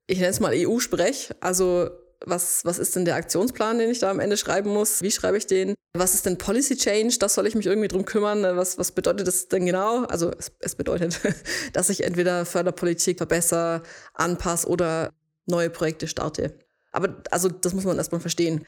ich 0.07 0.19
nenne 0.19 0.31
es 0.31 0.41
mal 0.41 0.55
EU-Sprech. 0.55 1.33
Also 1.41 1.91
was, 2.25 2.65
was 2.65 2.79
ist 2.79 2.97
denn 2.97 3.05
der 3.05 3.17
Aktionsplan, 3.17 3.79
den 3.79 3.91
ich 3.91 3.99
da 3.99 4.11
am 4.11 4.19
Ende 4.19 4.39
schreiben 4.39 4.71
muss? 4.71 5.03
Wie 5.03 5.11
schreibe 5.11 5.37
ich 5.37 5.47
den? 5.47 5.75
Was 5.95 6.15
ist 6.15 6.25
denn 6.25 6.39
Policy 6.39 6.77
Change? 6.77 7.19
Das 7.19 7.35
soll 7.35 7.47
ich 7.47 7.55
mich 7.55 7.67
irgendwie 7.67 7.89
drum 7.89 8.07
kümmern. 8.07 8.43
Was, 8.57 8.79
was 8.79 8.93
bedeutet 8.93 9.29
das 9.29 9.49
denn 9.49 9.67
genau? 9.67 10.05
Also 10.05 10.31
es, 10.39 10.53
es 10.61 10.75
bedeutet, 10.75 11.21
dass 11.75 11.91
ich 11.91 12.03
entweder 12.03 12.47
Förderpolitik 12.47 13.19
verbessere, 13.19 13.83
anpasse 14.15 14.67
oder 14.69 15.11
neue 15.47 15.69
Projekte 15.69 16.09
starte. 16.09 16.59
Aber 16.93 17.23
also 17.31 17.49
das 17.49 17.75
muss 17.75 17.85
man 17.85 17.99
erstmal 17.99 18.21
verstehen. 18.21 18.67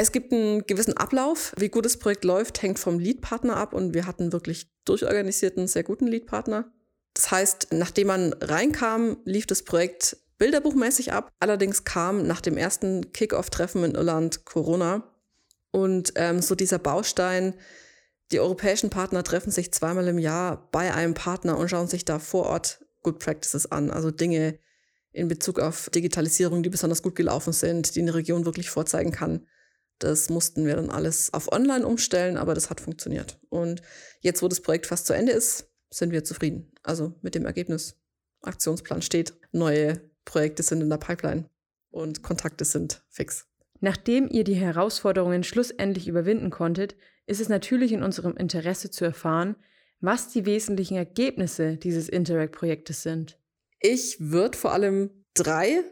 Es 0.00 0.12
gibt 0.12 0.32
einen 0.32 0.64
gewissen 0.64 0.96
Ablauf. 0.96 1.52
Wie 1.56 1.70
gut 1.70 1.84
das 1.84 1.96
Projekt 1.96 2.22
läuft, 2.22 2.62
hängt 2.62 2.78
vom 2.78 3.00
Leadpartner 3.00 3.56
ab 3.56 3.72
und 3.72 3.94
wir 3.94 4.06
hatten 4.06 4.32
wirklich 4.32 4.70
durchorganisierten, 4.84 5.66
sehr 5.66 5.82
guten 5.82 6.06
Leadpartner. 6.06 6.70
Das 7.14 7.32
heißt, 7.32 7.72
nachdem 7.72 8.06
man 8.06 8.32
reinkam, 8.34 9.16
lief 9.24 9.46
das 9.46 9.64
Projekt 9.64 10.16
bilderbuchmäßig 10.38 11.12
ab. 11.12 11.32
Allerdings 11.40 11.82
kam 11.82 12.24
nach 12.28 12.40
dem 12.40 12.56
ersten 12.56 13.12
Kick-Off-Treffen 13.12 13.82
in 13.82 13.96
Irland 13.96 14.44
Corona 14.44 15.02
und 15.72 16.12
ähm, 16.14 16.42
so 16.42 16.54
dieser 16.54 16.78
Baustein, 16.78 17.54
die 18.30 18.38
europäischen 18.38 18.90
Partner 18.90 19.24
treffen 19.24 19.50
sich 19.50 19.72
zweimal 19.72 20.06
im 20.06 20.20
Jahr 20.20 20.68
bei 20.70 20.94
einem 20.94 21.14
Partner 21.14 21.58
und 21.58 21.70
schauen 21.70 21.88
sich 21.88 22.04
da 22.04 22.20
vor 22.20 22.46
Ort 22.46 22.84
Good 23.02 23.18
Practices 23.18 23.72
an, 23.72 23.90
also 23.90 24.12
Dinge 24.12 24.60
in 25.10 25.26
Bezug 25.26 25.58
auf 25.58 25.90
Digitalisierung, 25.90 26.62
die 26.62 26.70
besonders 26.70 27.02
gut 27.02 27.16
gelaufen 27.16 27.52
sind, 27.52 27.96
die 27.96 28.00
eine 28.02 28.14
Region 28.14 28.44
wirklich 28.44 28.70
vorzeigen 28.70 29.10
kann. 29.10 29.44
Das 29.98 30.30
mussten 30.30 30.64
wir 30.64 30.76
dann 30.76 30.90
alles 30.90 31.32
auf 31.32 31.50
Online 31.50 31.86
umstellen, 31.86 32.36
aber 32.36 32.54
das 32.54 32.70
hat 32.70 32.80
funktioniert. 32.80 33.38
Und 33.48 33.82
jetzt, 34.20 34.42
wo 34.42 34.48
das 34.48 34.60
Projekt 34.60 34.86
fast 34.86 35.06
zu 35.06 35.12
Ende 35.12 35.32
ist, 35.32 35.68
sind 35.90 36.12
wir 36.12 36.24
zufrieden. 36.24 36.72
Also 36.82 37.14
mit 37.22 37.34
dem 37.34 37.46
Ergebnis. 37.46 37.96
Aktionsplan 38.42 39.02
steht, 39.02 39.34
neue 39.50 40.00
Projekte 40.24 40.62
sind 40.62 40.80
in 40.80 40.90
der 40.90 40.98
Pipeline 40.98 41.48
und 41.90 42.22
Kontakte 42.22 42.64
sind 42.64 43.02
fix. 43.08 43.46
Nachdem 43.80 44.28
ihr 44.28 44.44
die 44.44 44.54
Herausforderungen 44.54 45.42
schlussendlich 45.42 46.08
überwinden 46.08 46.50
konntet, 46.50 46.96
ist 47.26 47.40
es 47.40 47.48
natürlich 47.48 47.92
in 47.92 48.02
unserem 48.02 48.36
Interesse 48.36 48.90
zu 48.90 49.04
erfahren, 49.04 49.56
was 50.00 50.28
die 50.28 50.46
wesentlichen 50.46 50.96
Ergebnisse 50.96 51.76
dieses 51.76 52.08
Interact-Projektes 52.08 53.02
sind. 53.02 53.38
Ich 53.80 54.16
würde 54.20 54.56
vor 54.56 54.72
allem 54.72 55.24
drei 55.34 55.82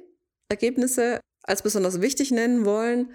Ergebnisse 0.49 1.21
als 1.43 1.63
besonders 1.63 2.01
wichtig 2.01 2.31
nennen 2.31 2.65
wollen. 2.65 3.13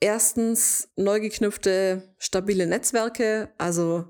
Erstens 0.00 0.88
neu 0.96 1.20
geknüpfte 1.20 2.14
stabile 2.18 2.66
Netzwerke, 2.66 3.52
also 3.58 4.06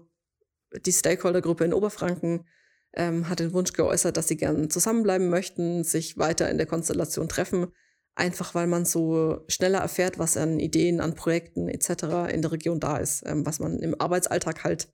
die 0.87 0.93
Stakeholdergruppe 0.93 1.65
in 1.65 1.75
Oberfranken 1.75 2.47
ähm, 2.95 3.29
hat 3.29 3.41
den 3.41 3.53
Wunsch 3.53 3.73
geäußert, 3.73 4.17
dass 4.17 4.29
sie 4.29 4.37
gerne 4.37 4.69
zusammenbleiben 4.69 5.29
möchten, 5.29 5.83
sich 5.83 6.17
weiter 6.17 6.49
in 6.49 6.59
der 6.59 6.67
Konstellation 6.67 7.29
treffen, 7.29 7.73
einfach 8.15 8.55
weil 8.55 8.69
man 8.69 8.85
so 8.85 9.45
schneller 9.49 9.81
erfährt, 9.81 10.19
was 10.19 10.37
an 10.37 10.61
Ideen, 10.61 11.01
an 11.01 11.15
Projekten 11.15 11.69
etc. 11.69 12.33
in 12.33 12.43
der 12.43 12.53
Region 12.53 12.79
da 12.79 12.99
ist, 12.99 13.25
ähm, 13.27 13.45
was 13.45 13.59
man 13.59 13.81
im 13.81 14.01
Arbeitsalltag 14.01 14.63
halt 14.63 14.93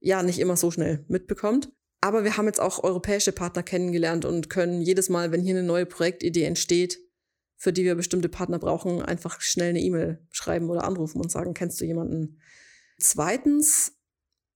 ja 0.00 0.22
nicht 0.22 0.38
immer 0.38 0.56
so 0.56 0.70
schnell 0.70 1.04
mitbekommt. 1.08 1.70
Aber 2.00 2.24
wir 2.24 2.38
haben 2.38 2.46
jetzt 2.46 2.60
auch 2.60 2.82
europäische 2.82 3.32
Partner 3.32 3.62
kennengelernt 3.62 4.24
und 4.24 4.48
können 4.48 4.80
jedes 4.80 5.10
Mal, 5.10 5.32
wenn 5.32 5.42
hier 5.42 5.54
eine 5.54 5.66
neue 5.66 5.84
Projektidee 5.84 6.44
entsteht, 6.44 6.98
für 7.60 7.74
die 7.74 7.84
wir 7.84 7.94
bestimmte 7.94 8.30
Partner 8.30 8.58
brauchen, 8.58 9.02
einfach 9.02 9.42
schnell 9.42 9.68
eine 9.68 9.82
E-Mail 9.82 10.18
schreiben 10.30 10.70
oder 10.70 10.84
anrufen 10.84 11.20
und 11.20 11.30
sagen, 11.30 11.52
kennst 11.52 11.78
du 11.78 11.84
jemanden? 11.84 12.40
Zweitens, 12.98 13.92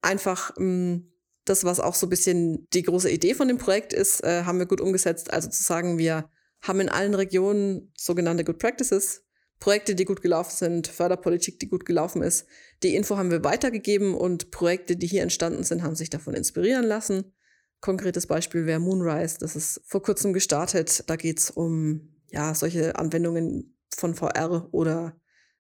einfach 0.01 0.57
mh, 0.57 0.65
mm, 0.65 1.13
das, 1.45 1.65
was 1.65 1.81
auch 1.81 1.95
so 1.95 2.07
ein 2.07 2.09
bisschen 2.09 2.67
die 2.73 2.83
große 2.83 3.11
Idee 3.11 3.35
von 3.35 3.47
dem 3.47 3.59
Projekt 3.59 3.93
ist, 3.93 4.25
äh, 4.25 4.45
haben 4.45 4.59
wir 4.59 4.65
gut 4.65 4.81
umgesetzt. 4.81 5.31
Also 5.35 5.51
zu 5.51 5.63
sagen, 5.63 5.99
wir 5.99 6.31
haben 6.63 6.81
in 6.81 6.89
allen 6.89 7.13
Regionen 7.13 7.93
sogenannte 7.95 8.43
Good 8.43 8.59
Practices, 8.59 9.23
Projekte, 9.61 9.95
die 9.95 10.07
gut 10.07 10.23
gelaufen 10.23 10.57
sind, 10.57 10.87
Förderpolitik, 10.87 11.59
die 11.59 11.69
gut 11.69 11.85
gelaufen 11.85 12.23
ist. 12.23 12.47
Die 12.83 12.97
Info 12.97 13.19
haben 13.19 13.31
wir 13.31 13.45
weitergegeben 13.45 14.15
und 14.15 14.51
Projekte, 14.51 14.97
die 14.97 15.07
hier 15.07 15.23
entstanden 15.23 15.63
sind, 15.63 15.83
haben 15.83 15.95
sich 15.95 16.09
davon 16.09 16.33
inspirieren 16.33 16.87
lassen. 16.87 17.35
Konkretes 17.83 18.27
Beispiel 18.27 18.65
wäre 18.65 18.81
Moonrise, 18.81 19.37
das 19.41 19.57
ist 19.57 19.83
vor 19.85 20.03
kurzem 20.03 20.33
gestartet. 20.33 21.05
Da 21.07 21.17
geht 21.17 21.39
es 21.39 21.51
um 21.51 22.14
ja, 22.35 22.55
solche 22.55 22.97
Anwendungen 22.97 23.77
von 23.95 24.15
VR 24.15 24.69
oder 24.73 25.17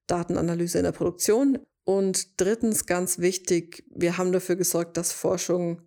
Datenanalyse 0.08 0.78
in 0.78 0.84
der 0.84 0.92
Produktion. 0.92 1.58
Und 1.84 2.40
drittens, 2.40 2.86
ganz 2.86 3.18
wichtig, 3.18 3.84
wir 3.94 4.18
haben 4.18 4.32
dafür 4.32 4.56
gesorgt, 4.56 4.96
dass 4.96 5.12
Forschung 5.12 5.82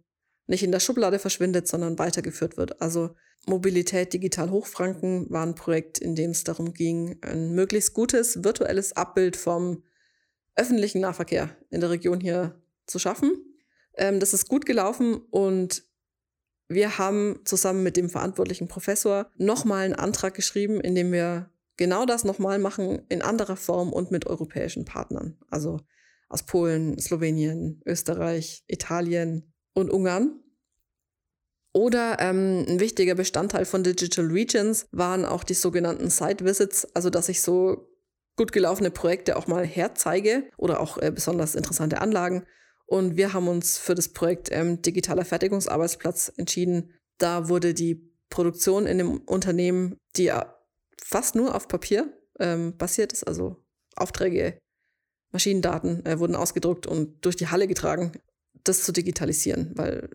nicht 0.45 0.63
in 0.63 0.71
der 0.71 0.79
Schublade 0.79 1.19
verschwindet, 1.19 1.67
sondern 1.67 1.99
weitergeführt 1.99 2.55
wird. 2.55 2.81
Also 2.81 3.15
Mobilität 3.45 4.13
Digital 4.13 4.49
Hochfranken 4.49 5.29
war 5.29 5.45
ein 5.45 5.55
Projekt, 5.55 5.97
in 5.97 6.15
dem 6.15 6.31
es 6.31 6.45
darum 6.45 6.73
ging, 6.73 7.17
ein 7.21 7.53
möglichst 7.53 7.93
gutes 7.93 8.43
virtuelles 8.43 8.93
Abbild 8.93 9.35
vom 9.35 9.83
öffentlichen 10.55 11.01
Nahverkehr 11.01 11.49
in 11.69 11.81
der 11.81 11.89
Region 11.89 12.21
hier 12.21 12.61
zu 12.85 12.97
schaffen. 12.97 13.31
Ähm, 13.95 14.21
das 14.21 14.33
ist 14.33 14.47
gut 14.47 14.65
gelaufen 14.65 15.17
und 15.31 15.83
wir 16.69 16.97
haben 16.97 17.39
zusammen 17.45 17.83
mit 17.83 17.97
dem 17.97 18.09
verantwortlichen 18.09 18.67
Professor 18.67 19.31
nochmal 19.37 19.85
einen 19.85 19.95
Antrag 19.95 20.33
geschrieben, 20.33 20.81
in 20.81 20.95
dem 20.95 21.11
wir 21.11 21.49
genau 21.77 22.05
das 22.05 22.23
nochmal 22.23 22.59
machen, 22.59 23.03
in 23.09 23.21
anderer 23.21 23.55
Form 23.55 23.93
und 23.93 24.11
mit 24.11 24.27
europäischen 24.27 24.83
Partnern. 24.83 25.37
Also 25.49 25.79
aus 26.29 26.43
Polen, 26.43 26.99
Slowenien, 26.99 27.81
Österreich, 27.85 28.63
Italien 28.67 29.53
und 29.73 29.89
Ungarn. 29.91 30.41
Oder 31.71 32.17
ähm, 32.19 32.65
ein 32.67 32.79
wichtiger 32.79 33.15
Bestandteil 33.15 33.65
von 33.65 33.83
Digital 33.83 34.25
Regions 34.25 34.87
waren 34.91 35.25
auch 35.25 35.43
die 35.43 35.53
sogenannten 35.53 36.09
Site 36.09 36.43
Visits, 36.43 36.85
also 36.95 37.09
dass 37.09 37.29
ich 37.29 37.41
so 37.41 37.87
gut 38.35 38.51
gelaufene 38.51 38.91
Projekte 38.91 39.37
auch 39.37 39.47
mal 39.47 39.65
herzeige 39.65 40.49
oder 40.57 40.79
auch 40.79 40.97
äh, 40.97 41.11
besonders 41.11 41.55
interessante 41.55 42.01
Anlagen 42.01 42.45
und 42.87 43.17
wir 43.17 43.33
haben 43.33 43.47
uns 43.47 43.77
für 43.77 43.95
das 43.95 44.09
Projekt 44.09 44.49
ähm, 44.51 44.81
Digitaler 44.81 45.25
Fertigungsarbeitsplatz 45.25 46.31
entschieden. 46.37 46.93
Da 47.17 47.49
wurde 47.49 47.73
die 47.73 48.11
Produktion 48.29 48.87
in 48.87 48.97
dem 48.97 49.19
Unternehmen, 49.19 49.97
die 50.15 50.31
fast 51.01 51.35
nur 51.35 51.53
auf 51.53 51.67
Papier 51.67 52.13
ähm, 52.39 52.77
basiert 52.77 53.13
ist, 53.13 53.25
also 53.25 53.63
Aufträge, 53.95 54.57
Maschinendaten 55.31 56.05
äh, 56.05 56.19
wurden 56.19 56.35
ausgedruckt 56.35 56.87
und 56.87 57.25
durch 57.25 57.35
die 57.35 57.47
Halle 57.47 57.67
getragen, 57.67 58.13
das 58.63 58.83
zu 58.83 58.93
digitalisieren, 58.93 59.71
weil 59.75 60.09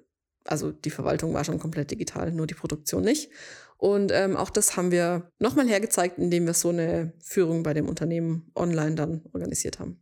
also 0.44 0.72
die 0.72 0.90
Verwaltung 0.90 1.34
war 1.34 1.44
schon 1.44 1.58
komplett 1.58 1.90
digital, 1.90 2.32
nur 2.32 2.46
die 2.46 2.54
Produktion 2.54 3.04
nicht. 3.04 3.30
Und 3.76 4.12
ähm, 4.12 4.36
auch 4.36 4.50
das 4.50 4.76
haben 4.76 4.90
wir 4.90 5.30
nochmal 5.38 5.68
hergezeigt, 5.68 6.18
indem 6.18 6.46
wir 6.46 6.54
so 6.54 6.70
eine 6.70 7.12
Führung 7.20 7.62
bei 7.62 7.74
dem 7.74 7.88
Unternehmen 7.88 8.50
online 8.54 8.94
dann 8.94 9.22
organisiert 9.32 9.78
haben. 9.78 10.01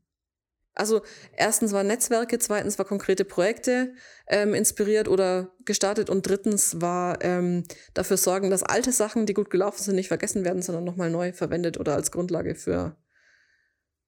Also 0.80 1.02
erstens 1.36 1.74
war 1.74 1.84
Netzwerke, 1.84 2.38
zweitens 2.38 2.78
war 2.78 2.86
konkrete 2.86 3.26
Projekte 3.26 3.92
ähm, 4.26 4.54
inspiriert 4.54 5.08
oder 5.08 5.54
gestartet 5.66 6.08
und 6.08 6.26
drittens 6.26 6.80
war 6.80 7.22
ähm, 7.22 7.64
dafür 7.92 8.16
sorgen, 8.16 8.48
dass 8.48 8.62
alte 8.62 8.90
Sachen, 8.90 9.26
die 9.26 9.34
gut 9.34 9.50
gelaufen 9.50 9.82
sind, 9.82 9.96
nicht 9.96 10.08
vergessen 10.08 10.42
werden, 10.42 10.62
sondern 10.62 10.84
nochmal 10.84 11.10
neu 11.10 11.34
verwendet 11.34 11.78
oder 11.78 11.94
als 11.96 12.10
Grundlage 12.10 12.54
für 12.54 12.96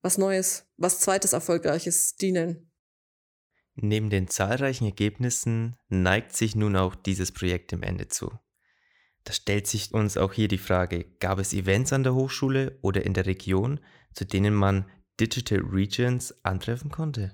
was 0.01 0.17
Neues, 0.17 0.65
was 0.79 0.99
zweites 1.01 1.35
Erfolgreiches 1.35 2.17
dienen. 2.17 2.73
Neben 3.75 4.09
den 4.09 4.29
zahlreichen 4.29 4.87
Ergebnissen 4.87 5.77
neigt 5.91 6.35
sich 6.35 6.57
nun 6.57 6.75
auch 6.77 6.95
dieses 6.95 7.33
Projekt 7.33 7.73
dem 7.73 7.83
Ende 7.83 8.09
zu. 8.09 8.33
Da 9.25 9.35
stellt 9.35 9.67
sich 9.67 9.93
uns 9.93 10.17
auch 10.17 10.33
hier 10.33 10.49
die 10.49 10.57
Frage, 10.57 11.05
gab 11.21 11.39
es 11.39 11.53
Events 11.53 11.93
an 11.93 12.03
der 12.03 12.15
Hochschule 12.15 12.79
oder 12.81 13.05
in 13.05 13.13
der 13.13 13.27
Region, 13.27 13.79
zu 14.15 14.25
denen 14.25 14.55
man 14.55 14.87
Digital 15.21 15.61
Regions 15.61 16.35
antreffen 16.43 16.91
konnte? 16.91 17.33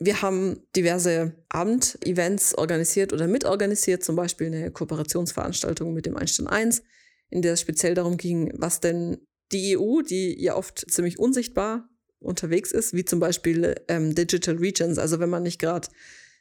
Wir 0.00 0.22
haben 0.22 0.60
diverse 0.74 1.34
Abendevents 1.48 2.54
organisiert 2.54 3.12
oder 3.12 3.26
mitorganisiert, 3.26 4.02
zum 4.02 4.16
Beispiel 4.16 4.48
eine 4.48 4.70
Kooperationsveranstaltung 4.70 5.92
mit 5.92 6.06
dem 6.06 6.16
Einstein 6.16 6.46
1, 6.46 6.82
in 7.30 7.42
der 7.42 7.52
es 7.52 7.60
speziell 7.60 7.94
darum 7.94 8.16
ging, 8.16 8.52
was 8.56 8.80
denn 8.80 9.18
die 9.52 9.78
EU, 9.78 10.02
die 10.02 10.40
ja 10.42 10.56
oft 10.56 10.90
ziemlich 10.90 11.18
unsichtbar 11.18 11.88
unterwegs 12.18 12.72
ist, 12.72 12.94
wie 12.94 13.04
zum 13.04 13.20
Beispiel 13.20 13.74
ähm, 13.88 14.14
Digital 14.14 14.56
Regions. 14.56 14.98
Also 14.98 15.20
wenn 15.20 15.30
man 15.30 15.42
nicht 15.42 15.60
gerade 15.60 15.88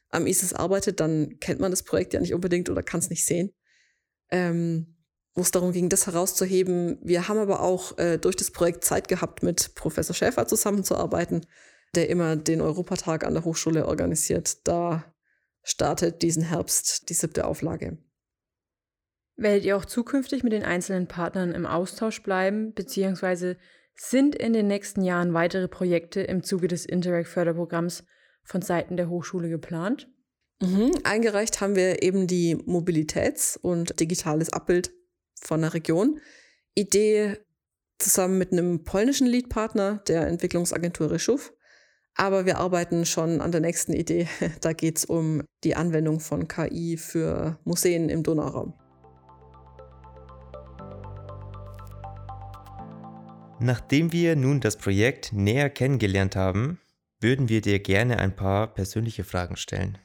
am 0.09 0.27
ISIS 0.27 0.53
arbeitet, 0.53 0.99
dann 0.99 1.39
kennt 1.39 1.59
man 1.59 1.71
das 1.71 1.83
Projekt 1.83 2.13
ja 2.13 2.19
nicht 2.19 2.33
unbedingt 2.33 2.69
oder 2.69 2.81
kann 2.81 2.99
es 2.99 3.09
nicht 3.09 3.25
sehen. 3.25 3.53
Ähm, 4.31 4.92
wo 5.35 5.41
es 5.41 5.51
darum 5.51 5.71
ging, 5.71 5.89
das 5.89 6.07
herauszuheben. 6.07 6.99
Wir 7.01 7.27
haben 7.27 7.39
aber 7.39 7.61
auch 7.61 7.97
äh, 7.97 8.17
durch 8.17 8.35
das 8.35 8.51
Projekt 8.51 8.83
Zeit 8.83 9.07
gehabt, 9.07 9.43
mit 9.43 9.73
Professor 9.75 10.15
Schäfer 10.15 10.47
zusammenzuarbeiten, 10.47 11.45
der 11.95 12.09
immer 12.09 12.35
den 12.35 12.61
Europatag 12.61 13.23
an 13.23 13.33
der 13.33 13.43
Hochschule 13.43 13.87
organisiert. 13.87 14.67
Da 14.67 15.05
startet 15.63 16.21
diesen 16.21 16.43
Herbst 16.43 17.09
die 17.09 17.13
siebte 17.13 17.45
Auflage. 17.45 17.97
Werdet 19.35 19.65
ihr 19.65 19.75
auch 19.75 19.85
zukünftig 19.85 20.43
mit 20.43 20.53
den 20.53 20.63
einzelnen 20.63 21.07
Partnern 21.07 21.53
im 21.53 21.65
Austausch 21.65 22.21
bleiben, 22.21 22.73
beziehungsweise 22.73 23.57
sind 23.95 24.35
in 24.35 24.53
den 24.53 24.67
nächsten 24.67 25.01
Jahren 25.01 25.33
weitere 25.33 25.67
Projekte 25.67 26.21
im 26.21 26.43
Zuge 26.43 26.67
des 26.67 26.85
Interact-Förderprogramms 26.85 28.03
von 28.43 28.61
Seiten 28.61 28.97
der 28.97 29.09
Hochschule 29.09 29.49
geplant? 29.49 30.07
Mhm. 30.61 30.91
Eingereicht 31.03 31.61
haben 31.61 31.75
wir 31.75 32.03
eben 32.03 32.27
die 32.27 32.55
Mobilitäts- 32.55 33.57
und 33.57 33.99
digitales 33.99 34.51
Abbild 34.53 34.91
von 35.43 35.62
der 35.62 35.73
Region. 35.73 36.19
Idee 36.75 37.38
zusammen 38.00 38.38
mit 38.38 38.51
einem 38.51 38.83
polnischen 38.83 39.27
Leadpartner 39.27 40.01
der 40.07 40.27
Entwicklungsagentur 40.27 41.12
Reschuf. 41.12 41.53
Aber 42.15 42.45
wir 42.45 42.57
arbeiten 42.59 43.05
schon 43.05 43.41
an 43.41 43.51
der 43.51 43.62
nächsten 43.62 43.93
Idee. 43.93 44.27
Da 44.62 44.73
geht 44.73 44.97
es 44.97 45.05
um 45.05 45.43
die 45.63 45.75
Anwendung 45.75 46.19
von 46.19 46.47
KI 46.47 46.97
für 46.97 47.59
Museen 47.63 48.09
im 48.09 48.23
Donauraum. 48.23 48.73
Nachdem 53.59 54.12
wir 54.12 54.35
nun 54.35 54.59
das 54.59 54.77
Projekt 54.77 55.31
näher 55.31 55.69
kennengelernt 55.69 56.35
haben, 56.35 56.79
würden 57.21 57.47
wir 57.47 57.62
dir 57.62 57.79
gerne 57.79 58.19
ein 58.19 58.35
paar 58.35 58.67
persönliche 58.73 59.23
Fragen 59.23 59.55
stellen. 59.55 59.97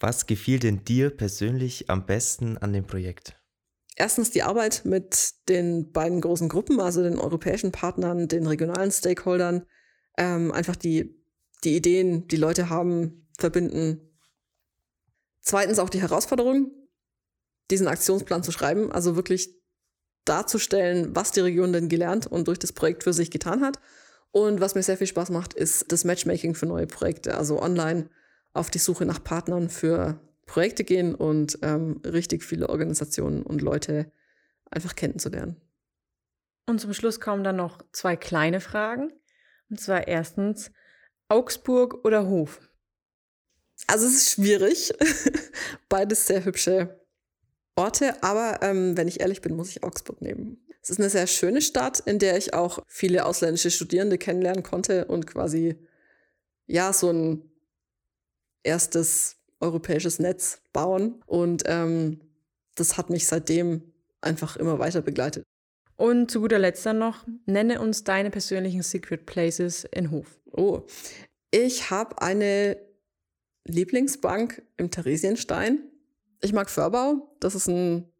Was 0.00 0.26
gefiel 0.26 0.58
denn 0.58 0.84
dir 0.84 1.10
persönlich 1.10 1.90
am 1.90 2.06
besten 2.06 2.56
an 2.58 2.72
dem 2.72 2.86
Projekt? 2.86 3.36
Erstens 3.98 4.30
die 4.30 4.42
Arbeit 4.42 4.82
mit 4.84 5.48
den 5.48 5.90
beiden 5.90 6.20
großen 6.20 6.50
Gruppen, 6.50 6.80
also 6.80 7.02
den 7.02 7.18
europäischen 7.18 7.72
Partnern, 7.72 8.28
den 8.28 8.46
regionalen 8.46 8.92
Stakeholdern, 8.92 9.64
ähm, 10.18 10.52
einfach 10.52 10.76
die, 10.76 11.18
die 11.64 11.76
Ideen, 11.76 12.28
die 12.28 12.36
Leute 12.36 12.68
haben, 12.68 13.26
verbinden. 13.38 14.00
Zweitens 15.40 15.78
auch 15.78 15.88
die 15.88 16.00
Herausforderung, 16.00 16.70
diesen 17.70 17.88
Aktionsplan 17.88 18.42
zu 18.42 18.52
schreiben, 18.52 18.92
also 18.92 19.16
wirklich 19.16 19.56
darzustellen, 20.26 21.16
was 21.16 21.32
die 21.32 21.40
Region 21.40 21.72
denn 21.72 21.88
gelernt 21.88 22.26
und 22.26 22.48
durch 22.48 22.58
das 22.58 22.72
Projekt 22.72 23.02
für 23.02 23.14
sich 23.14 23.30
getan 23.30 23.62
hat. 23.62 23.78
Und 24.30 24.60
was 24.60 24.74
mir 24.74 24.82
sehr 24.82 24.98
viel 24.98 25.06
Spaß 25.06 25.30
macht, 25.30 25.54
ist 25.54 25.90
das 25.90 26.04
Matchmaking 26.04 26.54
für 26.54 26.66
neue 26.66 26.86
Projekte, 26.86 27.38
also 27.38 27.62
online 27.62 28.10
auf 28.52 28.68
die 28.70 28.78
Suche 28.78 29.06
nach 29.06 29.24
Partnern 29.24 29.70
für 29.70 30.20
Projekte 30.46 30.84
gehen 30.84 31.14
und 31.14 31.58
ähm, 31.62 32.00
richtig 32.04 32.44
viele 32.44 32.68
Organisationen 32.68 33.42
und 33.42 33.62
Leute 33.62 34.10
einfach 34.70 34.94
kennenzulernen. 34.94 35.60
Und 36.66 36.80
zum 36.80 36.92
Schluss 36.92 37.20
kommen 37.20 37.44
dann 37.44 37.56
noch 37.56 37.82
zwei 37.92 38.16
kleine 38.16 38.60
Fragen. 38.60 39.12
Und 39.68 39.80
zwar 39.80 40.08
erstens 40.08 40.70
Augsburg 41.28 42.04
oder 42.04 42.26
Hof? 42.26 42.60
Also 43.86 44.06
es 44.06 44.14
ist 44.14 44.30
schwierig. 44.30 44.92
Beides 45.88 46.26
sehr 46.26 46.44
hübsche 46.44 47.00
Orte, 47.76 48.22
aber 48.22 48.60
ähm, 48.62 48.96
wenn 48.96 49.08
ich 49.08 49.20
ehrlich 49.20 49.42
bin, 49.42 49.54
muss 49.54 49.70
ich 49.70 49.84
Augsburg 49.84 50.22
nehmen. 50.22 50.66
Es 50.80 50.90
ist 50.90 50.98
eine 50.98 51.10
sehr 51.10 51.26
schöne 51.26 51.60
Stadt, 51.60 52.00
in 52.00 52.18
der 52.18 52.36
ich 52.38 52.54
auch 52.54 52.78
viele 52.86 53.26
ausländische 53.26 53.70
Studierende 53.70 54.18
kennenlernen 54.18 54.62
konnte 54.62 55.06
und 55.06 55.26
quasi 55.26 55.76
ja 56.66 56.92
so 56.92 57.10
ein 57.10 57.50
erstes 58.62 59.36
europäisches 59.60 60.18
Netz 60.18 60.60
bauen. 60.72 61.22
Und 61.26 61.64
ähm, 61.66 62.20
das 62.74 62.96
hat 62.96 63.10
mich 63.10 63.26
seitdem 63.26 63.82
einfach 64.20 64.56
immer 64.56 64.78
weiter 64.78 65.02
begleitet. 65.02 65.44
Und 65.96 66.30
zu 66.30 66.40
guter 66.40 66.58
Letzt 66.58 66.84
dann 66.84 66.98
noch, 66.98 67.26
nenne 67.46 67.80
uns 67.80 68.04
deine 68.04 68.30
persönlichen 68.30 68.82
Secret 68.82 69.24
Places 69.24 69.84
in 69.84 70.10
Hof. 70.10 70.38
Oh, 70.52 70.82
ich 71.50 71.90
habe 71.90 72.20
eine 72.20 72.76
Lieblingsbank 73.64 74.62
im 74.76 74.90
Theresienstein. 74.90 75.80
Ich 76.42 76.52
mag 76.52 76.68
Förbau. 76.68 77.34
Das 77.40 77.54
ist 77.54 77.68
ein 77.68 78.12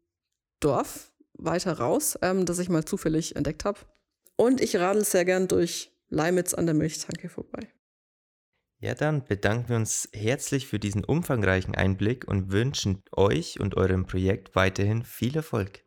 Dorf 0.59 1.13
weiter 1.33 1.73
raus, 1.73 2.17
ähm, 2.23 2.45
das 2.45 2.57
ich 2.59 2.69
mal 2.69 2.83
zufällig 2.83 3.35
entdeckt 3.35 3.63
habe. 3.63 3.79
Und 4.35 4.59
ich 4.59 4.75
radel 4.75 5.05
sehr 5.05 5.25
gern 5.25 5.47
durch 5.47 5.91
Leimitz 6.09 6.53
an 6.53 6.65
der 6.65 6.75
Milchtanke 6.75 7.29
vorbei. 7.29 7.67
Ja, 8.79 8.93
dann 8.93 9.23
bedanken 9.23 9.69
wir 9.69 9.75
uns 9.75 10.07
herzlich 10.13 10.67
für 10.67 10.77
diesen 10.77 11.03
umfangreichen 11.03 11.73
Einblick 11.73 12.27
und 12.27 12.51
wünschen 12.51 13.01
euch 13.11 13.59
und 13.59 13.75
eurem 13.75 14.05
Projekt 14.05 14.55
weiterhin 14.55 15.03
viel 15.03 15.35
Erfolg. 15.35 15.83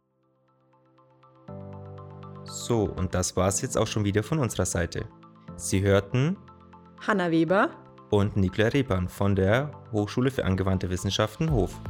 So, 2.42 2.84
und 2.84 3.14
das 3.14 3.36
war's 3.36 3.62
jetzt 3.62 3.78
auch 3.78 3.86
schon 3.86 4.04
wieder 4.04 4.24
von 4.24 4.40
unserer 4.40 4.66
Seite. 4.66 5.04
Sie 5.54 5.82
hörten 5.82 6.36
Hanna 7.06 7.30
Weber 7.30 7.70
und 8.10 8.36
Nikla 8.36 8.68
Reban 8.68 9.08
von 9.08 9.36
der 9.36 9.70
Hochschule 9.92 10.32
für 10.32 10.44
angewandte 10.44 10.90
Wissenschaften 10.90 11.52
Hof. 11.52 11.80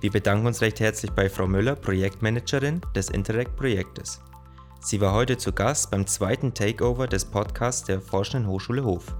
Wir 0.00 0.10
bedanken 0.10 0.48
uns 0.48 0.62
recht 0.62 0.80
herzlich 0.80 1.12
bei 1.12 1.28
Frau 1.28 1.46
Müller, 1.46 1.76
Projektmanagerin 1.76 2.80
des 2.96 3.10
Interact-Projektes. 3.10 4.20
Sie 4.80 5.00
war 5.00 5.12
heute 5.14 5.36
zu 5.36 5.52
Gast 5.52 5.92
beim 5.92 6.08
zweiten 6.08 6.54
Takeover 6.54 7.06
des 7.06 7.24
Podcasts 7.24 7.84
der 7.84 8.00
Forschenden 8.00 8.50
Hochschule 8.50 8.82
Hof. 8.82 9.14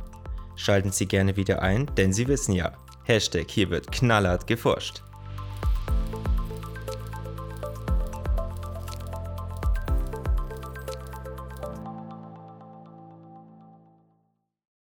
Schalten 0.60 0.92
Sie 0.92 1.06
gerne 1.06 1.36
wieder 1.36 1.62
ein, 1.62 1.86
denn 1.96 2.12
Sie 2.12 2.28
wissen 2.28 2.52
ja, 2.52 2.72
Hashtag 3.04 3.50
hier 3.50 3.70
wird 3.70 3.90
knallhart 3.90 4.46
geforscht. 4.46 5.02